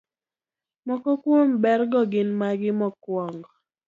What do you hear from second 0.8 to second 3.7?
Moko kuom bergo gin magi: Mokwongo,